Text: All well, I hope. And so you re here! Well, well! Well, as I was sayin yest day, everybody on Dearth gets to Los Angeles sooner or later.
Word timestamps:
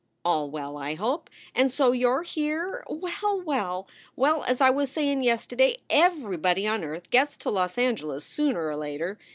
All 0.25 0.49
well, 0.49 0.77
I 0.77 0.95
hope. 0.95 1.29
And 1.53 1.71
so 1.71 1.91
you 1.91 2.11
re 2.11 2.25
here! 2.25 2.83
Well, 2.89 3.39
well! 3.45 3.87
Well, 4.15 4.43
as 4.45 4.59
I 4.59 4.71
was 4.71 4.89
sayin 4.89 5.21
yest 5.21 5.55
day, 5.55 5.81
everybody 5.91 6.67
on 6.67 6.81
Dearth 6.81 7.11
gets 7.11 7.37
to 7.37 7.51
Los 7.51 7.77
Angeles 7.77 8.25
sooner 8.25 8.65
or 8.67 8.75
later. 8.75 9.19